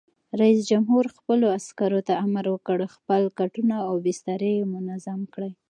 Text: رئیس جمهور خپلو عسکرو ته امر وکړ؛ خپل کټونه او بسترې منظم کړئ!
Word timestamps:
رئیس 0.39 0.59
جمهور 0.69 1.05
خپلو 1.17 1.45
عسکرو 1.57 1.99
ته 2.07 2.13
امر 2.25 2.45
وکړ؛ 2.51 2.79
خپل 2.95 3.21
کټونه 3.39 3.75
او 3.87 3.93
بسترې 4.05 4.53
منظم 4.73 5.19
کړئ! 5.33 5.51